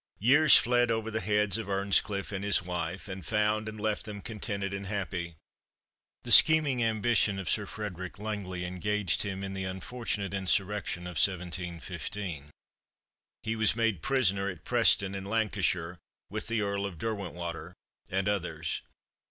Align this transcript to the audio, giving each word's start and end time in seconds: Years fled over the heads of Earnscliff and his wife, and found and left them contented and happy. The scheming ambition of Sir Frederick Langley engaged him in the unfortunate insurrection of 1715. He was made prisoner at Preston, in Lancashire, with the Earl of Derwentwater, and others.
Years 0.17 0.57
fled 0.57 0.89
over 0.89 1.11
the 1.11 1.21
heads 1.21 1.59
of 1.59 1.69
Earnscliff 1.69 2.31
and 2.31 2.43
his 2.43 2.63
wife, 2.63 3.07
and 3.07 3.23
found 3.23 3.69
and 3.69 3.79
left 3.79 4.05
them 4.05 4.19
contented 4.19 4.73
and 4.73 4.87
happy. 4.87 5.35
The 6.23 6.31
scheming 6.31 6.83
ambition 6.83 7.37
of 7.37 7.47
Sir 7.47 7.67
Frederick 7.67 8.17
Langley 8.17 8.65
engaged 8.65 9.21
him 9.21 9.43
in 9.43 9.53
the 9.53 9.65
unfortunate 9.65 10.33
insurrection 10.33 11.03
of 11.03 11.17
1715. 11.21 12.49
He 13.43 13.55
was 13.55 13.75
made 13.75 14.01
prisoner 14.01 14.49
at 14.49 14.63
Preston, 14.63 15.13
in 15.13 15.23
Lancashire, 15.25 15.99
with 16.31 16.47
the 16.47 16.61
Earl 16.61 16.87
of 16.87 16.97
Derwentwater, 16.97 17.75
and 18.09 18.27
others. 18.27 18.81